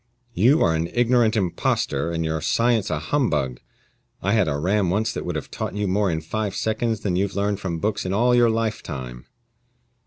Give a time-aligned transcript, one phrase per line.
[0.33, 3.59] "You are an ignorant impostor, and your science a humbug.
[4.23, 7.15] I had a ram once that would have taught you more in five seconds than
[7.15, 9.27] you've learned from books in all your lifetime."